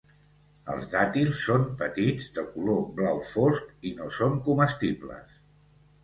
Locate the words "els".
0.75-0.85